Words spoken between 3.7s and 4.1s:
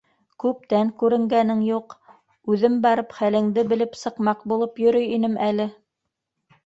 белеп